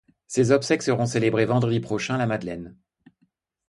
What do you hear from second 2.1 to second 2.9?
à la Madeleine.